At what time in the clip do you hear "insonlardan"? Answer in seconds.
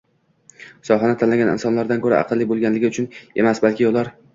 1.53-2.03